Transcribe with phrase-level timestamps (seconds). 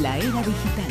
[0.00, 0.90] La era digital.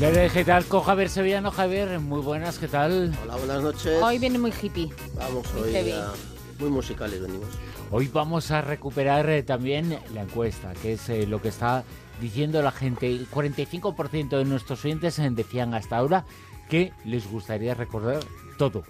[0.00, 1.50] La era digital con Javier Sevillano.
[1.50, 3.12] Javier, muy buenas, ¿qué tal?
[3.24, 4.02] Hola, buenas noches.
[4.02, 4.90] Hoy viene muy hippie.
[5.16, 6.12] Vamos, muy hoy a-
[6.58, 7.48] muy musicales venimos.
[7.90, 11.84] Hoy vamos a recuperar eh, también la encuesta, que es eh, lo que está
[12.20, 13.06] diciendo la gente.
[13.08, 16.24] El 45% de nuestros oyentes eh, decían hasta ahora
[16.68, 18.20] que les gustaría recordar
[18.58, 18.84] todo.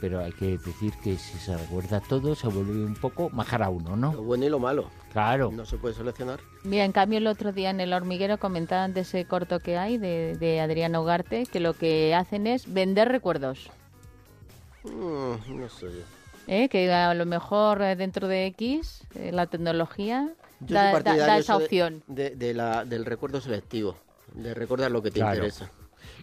[0.00, 3.68] Pero hay que decir que si se recuerda todo, se vuelve un poco majar a
[3.68, 4.12] uno, Lo ¿no?
[4.22, 4.88] bueno y lo malo.
[5.12, 5.50] Claro.
[5.52, 6.40] No se puede seleccionar.
[6.64, 9.98] Mira, en cambio el otro día en el hormiguero comentaban de ese corto que hay
[9.98, 13.68] de, de Adrián Ugarte, que lo que hacen es vender recuerdos.
[14.84, 16.02] Mm, no sé yo.
[16.46, 16.68] ¿eh?
[16.70, 20.30] Que a lo mejor eh, dentro de X, eh, la tecnología
[20.60, 22.02] Yo da, soy da- partidario da esa eso de- opción.
[22.06, 23.96] De, de la, del recuerdo selectivo.
[24.32, 25.34] De recordar lo que te Claro.
[25.34, 25.70] interesa.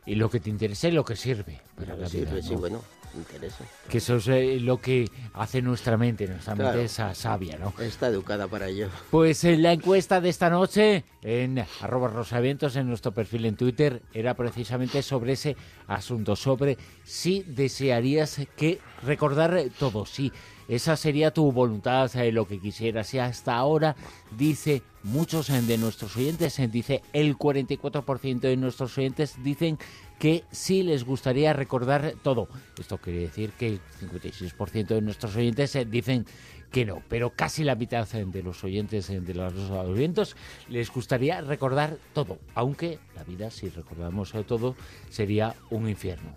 [0.05, 2.09] Y lo que te interesa y lo que sirve para Lo la vida.
[2.09, 2.59] sirve, sí, ¿no?
[2.59, 2.83] bueno,
[3.15, 3.63] interesa.
[3.89, 6.81] Que eso es eh, lo que hace nuestra mente, nuestra mente Claro.
[6.81, 7.73] esa sabia, ¿no?
[7.79, 8.89] Está educada para ello.
[9.11, 14.01] Pues en la encuesta de esta noche, en arroba rosavientos, en nuestro perfil en Twitter,
[14.13, 15.55] era precisamente sobre ese
[15.87, 20.31] asunto, sobre si desearías que recordar todo, sí.
[20.67, 23.13] Esa sería tu voluntad, eh, lo que quisieras.
[23.13, 23.95] Y hasta ahora,
[24.37, 29.77] dice muchos eh, de nuestros oyentes, eh, dice el 44% de nuestros oyentes dicen
[30.19, 32.47] que sí les gustaría recordar todo.
[32.79, 36.25] Esto quiere decir que el 56% de nuestros oyentes eh, dicen
[36.71, 40.35] que no, pero casi la mitad de los oyentes de los vientos
[40.67, 44.75] les gustaría recordar todo, aunque la vida, si recordamos todo,
[45.09, 46.35] sería un infierno.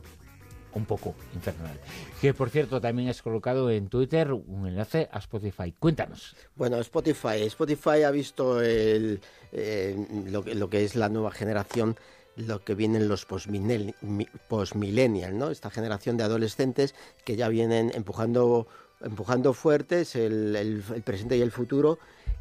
[0.73, 1.79] Un poco infernal.
[2.21, 5.75] Que por cierto, también has colocado en Twitter un enlace a Spotify.
[5.79, 6.37] Cuéntanos.
[6.55, 7.43] Bueno, Spotify.
[7.47, 9.21] Spotify ha visto el,
[9.53, 11.97] eh, lo, lo que es la nueva generación,
[12.37, 15.51] lo que vienen los postmillennial, mi- postmillennial, ¿no?
[15.51, 18.69] Esta generación de adolescentes que ya vienen empujando,
[19.01, 21.99] empujando fuertes el presente y el futuro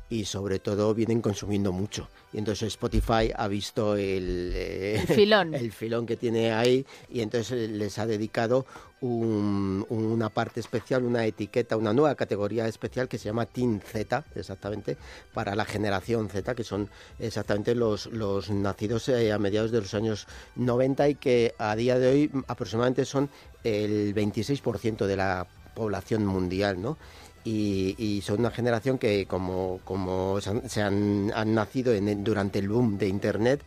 [0.10, 2.08] y sobre todo vienen consumiendo mucho.
[2.34, 5.54] Y entonces Spotify ha visto el, eh, El filón.
[5.56, 8.66] el filón que tiene ahí y entonces les ha dedicado
[9.02, 14.26] un- una parte especial, una etiqueta, una nueva categoría especial que se llama Teen Z,
[14.36, 14.98] exactamente,
[15.34, 16.90] para la generación Z, que son
[17.20, 21.98] exactamente los, los nacidos eh, a mediados de los años 90 y que a día
[22.00, 23.30] de hoy aproximadamente son
[23.64, 26.98] el 26% de la población mundial, ¿no?
[27.46, 32.24] Y, y son una generación que como, como se han, se han- han nacido en-
[32.24, 33.62] durante el boom de Internet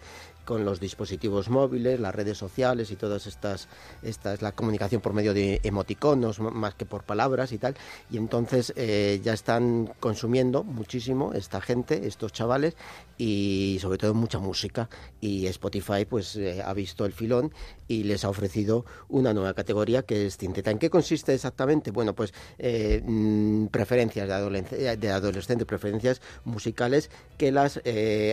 [0.44, 3.68] con los dispositivos móviles, las redes sociales y todas estas,
[4.02, 7.76] estas la comunicación por medio de emoticonos más que por palabras y tal,
[8.10, 12.76] y entonces eh, ya están consumiendo muchísimo esta gente, estos chavales,
[13.18, 14.88] y sobre todo mucha música,
[15.20, 17.52] y Spotify pues eh, ha visto el filón
[17.86, 20.70] y les ha ofrecido una nueva categoría que es Tinteta.
[20.70, 21.90] ¿En qué consiste exactamente?
[21.92, 27.80] Bueno, pues eh, mm, preferencias de, adolesc- adolescentes, preferencias musicales que las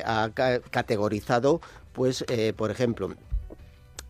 [0.05, 1.61] ha ca- categorizado,
[1.99, 3.09] pues, eh, por ejemplo,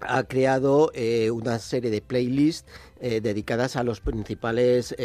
[0.01, 2.69] ha creado eh, una serie de playlists
[3.01, 4.95] eh, dedicadas a los principales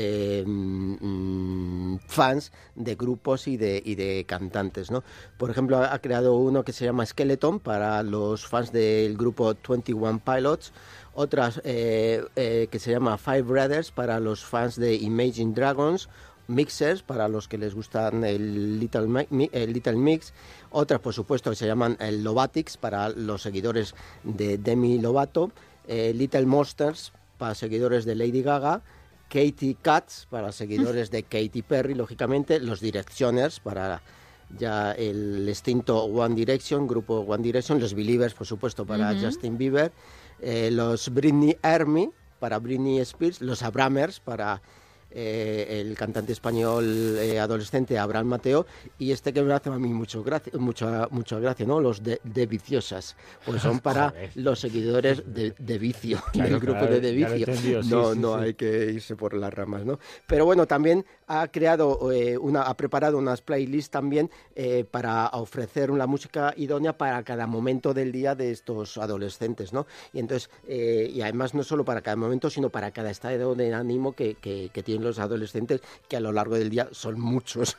[0.46, 4.90] mm, fans de grupos y de, y de cantantes.
[4.90, 5.02] ¿no?
[5.38, 9.54] Por ejemplo, ha ha creado uno que se llama Skeleton para los fans del grupo
[9.66, 10.74] 21 Pilots,
[11.14, 16.10] otras que se llama Five Brothers para los fans de Imagine Dragons,
[16.48, 20.32] Mixers para los que les gustan el Little, Mi- Mi- el Little Mix,
[20.70, 25.52] otras por supuesto que se llaman el Lovatics para los seguidores de Demi Lovato,
[25.86, 28.82] eh, Little Monsters para seguidores de Lady Gaga,
[29.28, 34.02] Katie Cats para seguidores de Katy Perry, lógicamente, los Directioners para
[34.58, 39.90] ya el extinto One Direction, grupo One Direction, los Believers, por supuesto, para Justin Bieber,
[40.40, 44.60] eh, los Britney Army para Britney Spears, los Abramers para
[45.14, 48.66] eh, el cantante español eh, adolescente Abraham Mateo
[48.98, 51.80] y este que me hace a mí mucho gracia, mucha, mucha gracia, ¿no?
[51.80, 53.16] Los de, de Viciosas,
[53.46, 54.30] pues son para Joder.
[54.34, 57.56] los seguidores de, de Vicio, Claro, del grupo claro, de De Vicio.
[57.56, 58.44] sí, no, sí, no sí.
[58.44, 59.98] hay que irse por las ramas, ¿no?
[60.26, 65.90] Pero bueno, también ha creado eh, una, ha preparado unas playlists también eh, para ofrecer
[65.90, 69.86] una música idónea para cada momento del día de estos adolescentes, ¿no?
[70.12, 74.12] Y entonces, y además no solo para cada momento, sino para cada estado de ánimo
[74.12, 77.76] que, que- que tienen los adolescentes, que a lo largo del día son muchos.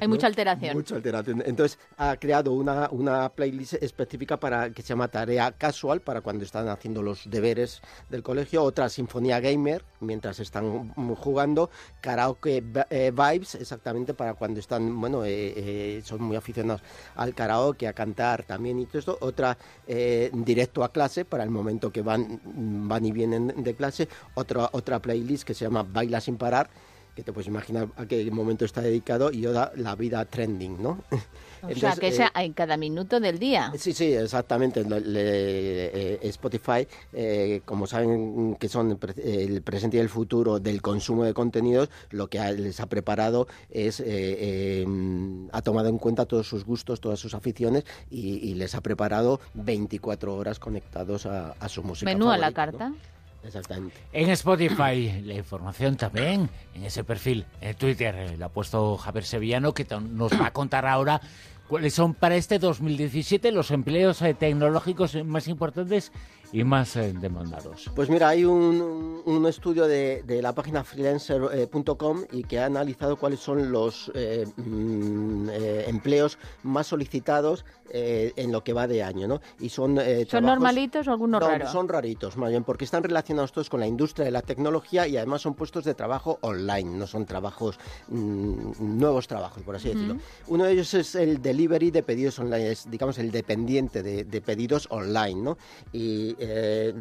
[0.00, 0.76] Hay mucha alteración.
[0.76, 1.42] Mucha alteración.
[1.44, 6.44] Entonces ha creado una, una playlist específica para que se llama Tarea Casual para cuando
[6.44, 11.70] están haciendo los deberes del colegio, otra Sinfonía Gamer mientras están jugando,
[12.00, 16.82] Karaoke eh, Vibes exactamente para cuando están, bueno, eh, eh, son muy aficionados
[17.14, 19.56] al karaoke, a cantar también y todo esto, otra
[20.32, 25.00] directo a clase para el momento que van, van y vienen de clase, otra, otra
[25.00, 26.65] playlist que se llama Baila sin parar
[27.16, 31.02] que te puedes imaginar a qué momento está dedicado, y Yoda, la vida trending, ¿no?
[31.62, 33.72] O sea, que sea en cada minuto del día.
[33.76, 34.84] Sí, sí, exactamente.
[34.84, 36.86] Le, Spotify,
[37.64, 42.38] como saben que son el presente y el futuro del consumo de contenidos, lo que
[42.52, 47.84] les ha preparado es, em, ha tomado en cuenta todos sus gustos, todas sus aficiones
[48.10, 52.10] y, les ha preparado 24 horas conectados a, su música.
[52.10, 52.92] Menú a la carta.
[53.46, 53.94] Exactamente.
[54.12, 59.24] En Spotify, la información también, en ese perfil, en Twitter, eh, lo ha puesto Javier
[59.24, 61.20] Sevillano, que nos va a contar ahora
[61.68, 66.12] cuáles son para este 2017 los empleos eh, tecnológicos más importantes
[66.52, 67.90] y más eh, demandados?
[67.94, 73.16] Pues mira, hay un, un estudio de, de, la página freelancer.com y que ha analizado
[73.16, 79.26] cuáles son los eh, mm, eh, empleos más solicitados en lo que va de año,
[79.28, 79.40] ¿no?
[79.60, 79.98] Y son
[80.28, 81.70] ¿Son normalitos o algunos no, raros?
[81.70, 85.16] Son raritos, más bien, porque están relacionados todos con la industria de la tecnología y
[85.16, 87.78] además son puestos de trabajo online, no son trabajos,
[88.08, 90.16] mm, nuevos trabajos, por así decirlo.
[90.48, 94.40] Uno de ellos es el delivery de pedidos online, es, digamos, el dependiente de, de
[94.42, 95.56] pedidos online, ¿no?
[95.92, 96.94] Y eh,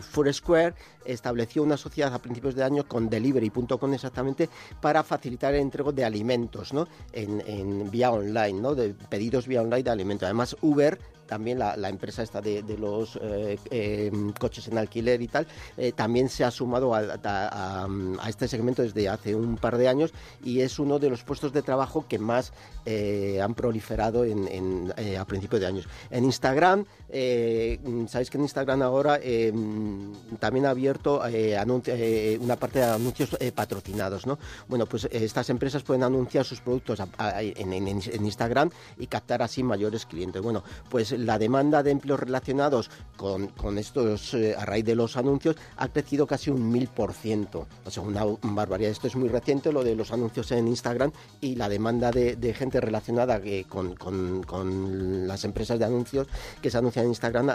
[0.00, 0.74] Foursquare
[1.04, 4.48] estableció una sociedad a principios de año con Delivery.com exactamente
[4.80, 6.88] para facilitar el entrego de alimentos ¿no?
[7.12, 8.74] en, vía online, ¿no?
[8.74, 10.26] de pedidos vía online de alimentos.
[10.26, 10.98] Además, Uber
[11.32, 15.46] también la, empresa esta de, los eh, em, coches en alquiler y tal,
[15.78, 17.88] eh, también se ha sumado a,
[18.28, 20.12] este segmento desde hace un par de años
[20.44, 22.52] y es uno de los puestos de trabajo que más
[22.84, 25.88] eh, han proliferado en, a principios de años.
[26.10, 26.84] En Instagram,
[28.08, 31.22] sabéis que en Instagram ahora em, también ha abierto
[32.40, 34.38] una parte de anuncios patrocinados, ¿no?
[34.68, 38.68] Bueno, pues estas empresas pueden anunciar sus productos en, en Instagram
[38.98, 40.42] y captar así mayores clientes.
[40.42, 45.16] Bueno, pues la demanda de empleos relacionados con, con estos, eh, a raíz de los
[45.16, 47.66] anuncios, ha crecido casi un mil por ciento.
[47.84, 48.90] O sea, una, barbaridad.
[48.90, 52.80] Esto es muy reciente, lo de los anuncios en Instagram y la demanda de, gente
[52.80, 56.26] relacionada eh, con, con, las empresas de anuncios
[56.60, 57.50] que se anuncian en Instagram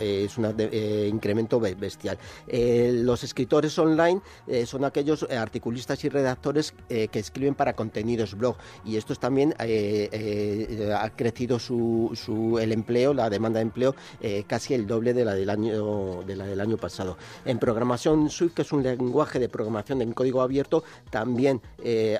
[0.00, 2.18] es un eh, incremento bestial.
[2.48, 4.20] los escritores online
[4.66, 11.58] son aquellos articulistas y redactores que escriben para contenidos blog y estos también ha crecido
[11.58, 16.22] su el empleo, la demanda de empleo, eh, casi el doble de la del año
[16.22, 17.16] de la del año pasado.
[17.44, 22.18] En programación Swift, que es un lenguaje de programación en código abierto, también eh,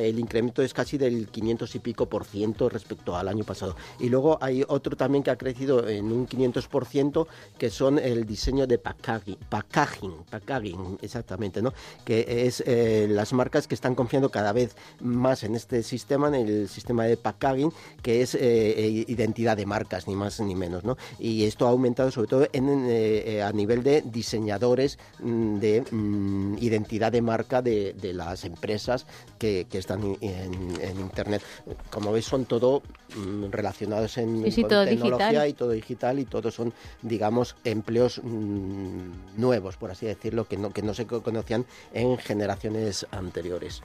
[0.00, 3.76] el incremento es casi del 500 y pico por ciento respecto al año pasado.
[3.98, 7.28] Y luego hay otro también que ha crecido en un 500 por ciento,
[7.58, 11.72] que son el diseño de packaging, packaging, packaging exactamente, ¿no?
[12.04, 16.34] Que es eh, las marcas que están confiando cada vez más en este sistema, en
[16.34, 17.72] el sistema de packaging,
[18.02, 19.04] que es eh,
[19.34, 20.96] identidad de marcas, ni más ni menos, ¿no?
[21.18, 26.58] Y esto ha aumentado sobre todo en, eh, a nivel de diseñadores mm, de mm,
[26.60, 29.06] identidad de marca de, las empresas
[29.38, 31.42] que, están en, Internet.
[31.90, 32.82] Como veis, son todo
[33.16, 36.72] mm, relacionados en, tecnología y todo digital y todos son,
[37.02, 43.82] digamos, empleos nuevos, por así decirlo, que no, que no se conocían en generaciones anteriores.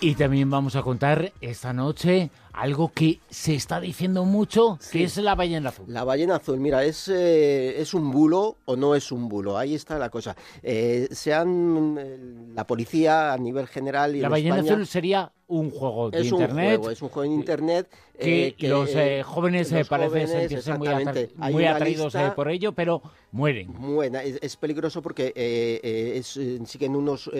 [0.00, 5.16] Y también vamos a contar esta noche algo que se está diciendo mucho, que es
[5.16, 5.86] la ballena azul.
[5.88, 9.58] La ballena azul, mira, ¿es, eh, ¿es un bulo o no es un bulo?
[9.58, 10.36] Ahí está la cosa.
[10.62, 12.18] Eh, sean eh,
[12.54, 16.80] la policía a nivel general y La ballena azul sería un juego de internet.
[16.90, 18.90] es un juego en internet que, los
[19.26, 20.88] jóvenes parecen sentirse muy,
[21.50, 23.74] muy atraídos por ello, pero mueren.
[24.40, 25.32] Es, peligroso porque
[26.14, 27.30] es, siguen unos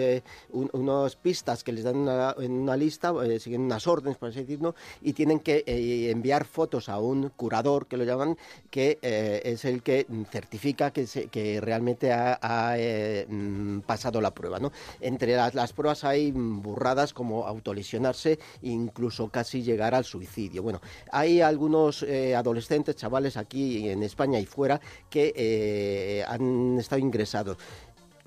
[0.51, 2.07] unas pistas que les dan
[2.37, 6.89] en una lista, siguen unas órdenes, por así decirlo, y tienen que eh, enviar fotos
[6.89, 8.37] a un curador, que lo llaman,
[8.71, 14.59] que eh, es el que certifica que, que realmente ha, eh, mm, pasado la prueba.
[14.99, 20.63] Entre las, pruebas hay burradas como autolesionarse, incluso casi llegar al suicidio.
[20.63, 20.81] Bueno,
[21.11, 22.03] hay algunos
[22.35, 27.57] adolescentes, chavales aquí en España y fuera, que han estado ingresados.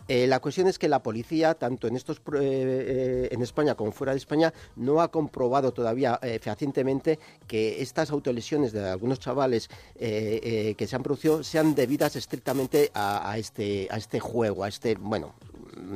[0.08, 3.92] Eh, la cuestión es que la policía, tanto en estos eh, eh, en España como
[3.92, 10.86] fuera de España, no ha comprobado todavía fehacientemente que estas autolesiones de algunos chavales que
[10.88, 15.34] se han producido sean debidas estrictamente a, este a este juego, a este bueno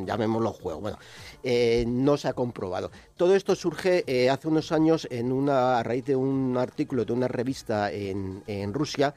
[0.04, 0.80] llamémoslo juego.
[0.80, 0.98] Bueno,
[1.86, 2.90] no se ha comprobado.
[3.16, 7.28] Todo esto surge hace unos años en una, a raíz de un artículo de una
[7.28, 9.14] revista en, Rusia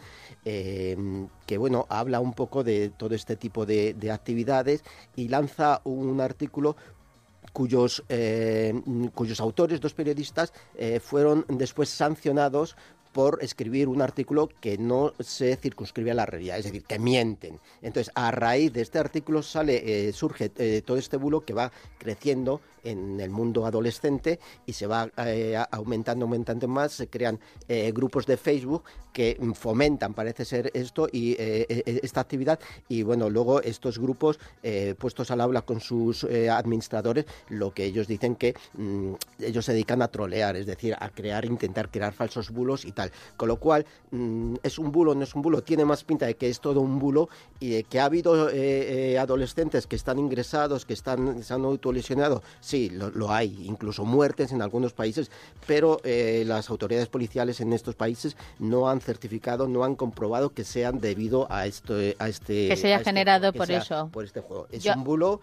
[0.48, 4.84] Em, que bueno, habla un poco de todo este tipo de, actividades
[5.16, 6.76] y lanza un artículo
[7.52, 8.04] cuyos,
[9.14, 12.76] cuyos autores, dos periodistas, eh, fueron después sancionados
[13.16, 17.62] por escribir un artículo que no se circunscribe a la realidad, es decir, que mienten.
[17.82, 21.72] Entonces, a raíz de este artículo sale, eh, surge eh, todo este bulo que va
[21.98, 27.40] creciendo en el mundo adolescente y se va eh, aumentando, aumentando más, se crean
[27.94, 33.98] grupos de Facebook que fomentan, parece ser esto y esta actividad y bueno, luego estos
[33.98, 34.40] grupos
[35.00, 40.04] puestos al aula con sus administradores, lo que ellos dicen que mm, ellos se dedican
[40.04, 43.05] a trolear, es decir, a crear, intentar crear falsos bulos y tal.
[43.38, 46.36] Con lo cual, mm, es un bulo, no es un bulo, tiene más pinta de
[46.36, 50.20] que es todo un bulo y de que ha habido eh, eh, adolescentes que están
[50.20, 55.32] ingresados, que están, se han autolesionado, sí, lo, hay, incluso muertes en algunos países,
[55.68, 60.64] pero eh, las autoridades policiales en estos países no han certificado, no han comprobado que
[60.64, 64.42] sean debido a esto, a este que se haya este generado por eso, por este
[64.42, 64.68] juego.
[64.72, 65.40] Es un bulo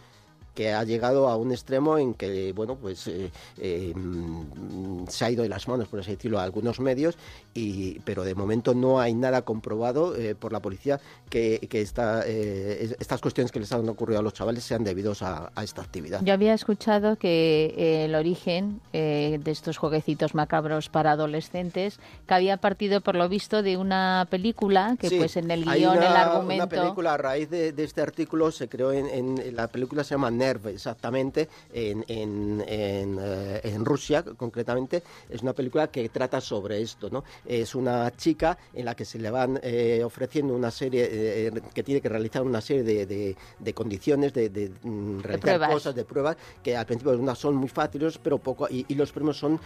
[0.54, 5.30] que ha llegado a un extremo en que, bueno, pues eh, eh, mm, se ha
[5.30, 7.16] ido de las manos, por así decirlo, a algunos medios,
[7.54, 13.20] y, pero de momento no hay nada comprobado eh, por la policía que, que estas
[13.20, 16.20] cuestiones que les han ocurrido a los chavales sean debidos a, esta actividad.
[16.22, 23.00] Yo había escuchado que el origen de estos jueguecitos macabros para adolescentes que había partido,
[23.00, 26.64] por lo visto, de una película que, pues, en el guion, el argumento...
[26.64, 30.30] Una película, a raíz de, este artículo, se creó en, en la película se llama
[30.42, 35.02] exactamente, en, en, eh, en, Rusia concretamente.
[35.28, 37.24] Es una película que trata sobre esto, ¿no?
[37.46, 41.82] Es una chica en la que se le van eh, ofreciendo una serie, eh, que
[41.82, 46.36] tiene que realizar una serie de, de, condiciones, de, de mm, realizar cosas, de pruebas,
[46.62, 49.60] que al principio son muy fáciles, pero poco, y, y los premios son,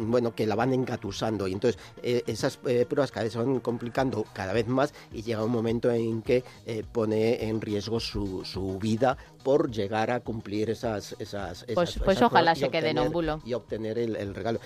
[0.00, 1.48] bueno, que la van engatusando.
[1.48, 5.52] Y entonces esas pruebas cada vez se van complicando cada vez más y llega un
[5.52, 6.44] momento en que
[6.92, 9.16] pone en riesgo su, su vida
[9.46, 11.14] por llegar a cumplir esas...
[11.20, 13.40] esas, pues, pues ojalá se quede en un bulo.
[13.44, 14.58] Y obtener el, regalo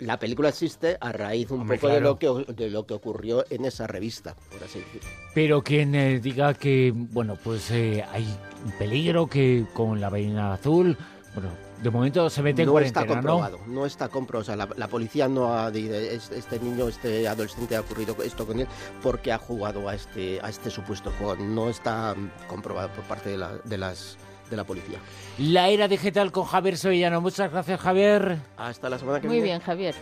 [0.00, 3.64] la película existe a raíz un poco de lo que de lo que ocurrió en
[3.66, 5.08] esa revista, por así decirlo.
[5.34, 8.26] Pero quien eh, diga que bueno, pues eh, hay
[8.64, 10.96] un peligro que con la vaina azul,
[11.34, 13.86] bueno, de momento se mete en no está comprobado, ¿no?
[13.86, 14.52] está comprobado.
[14.52, 18.60] O sea, la, policía no ha dicho, este niño, este adolescente ha ocurrido esto con
[18.60, 18.66] él
[19.02, 21.36] porque ha jugado a este, a este supuesto juego.
[21.36, 22.14] No está
[22.48, 24.18] comprobado por parte de, la, de las
[24.50, 24.98] de la policía.
[25.38, 27.20] La era digital con Javier Sevillano.
[27.20, 28.38] Muchas gracias, Javier.
[28.56, 29.40] Hasta la semana que viene.
[29.40, 29.94] Muy bien, Javier.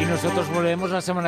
[0.00, 1.22] Y nosotros volvemos la semana que